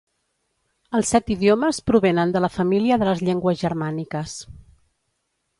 [0.99, 4.37] Els set idiomes provenen de la família de les llengües germàniques.